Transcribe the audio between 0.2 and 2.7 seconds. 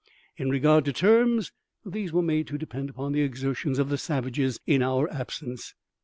In regard to terms, these were made to